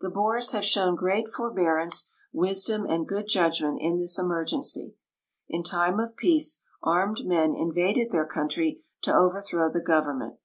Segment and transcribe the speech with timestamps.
[0.00, 4.94] The Boers have shown great forbearance, wisdom, and good judgment in this emergency.
[5.48, 10.38] In time of peace armed men in vaded their country to overthrow the government.